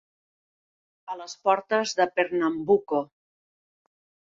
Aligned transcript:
A 1.15 1.17
les 1.19 1.35
portes 1.49 1.95
de 2.01 2.09
Pernambuco. 2.17 3.05